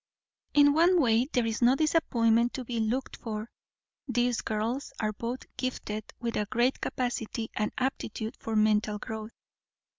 "In 0.55 0.73
one 0.73 0.99
way 0.99 1.27
there 1.31 1.45
is 1.45 1.61
no 1.61 1.75
disappointment 1.75 2.55
to 2.55 2.65
be 2.65 2.79
looked 2.79 3.15
for. 3.17 3.51
These 4.07 4.41
girls 4.41 4.91
are 4.99 5.13
both 5.13 5.41
gifted 5.57 6.05
with 6.19 6.35
a 6.37 6.47
great 6.47 6.81
capacity 6.81 7.51
and 7.53 7.71
aptitude 7.77 8.35
for 8.39 8.55
mental 8.55 8.97
growth. 8.97 9.33